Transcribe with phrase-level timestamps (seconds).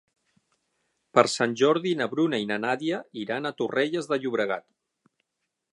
[1.17, 4.67] Per Sant Jordi na Bruna i na Nàdia iran a Torrelles de Llobregat.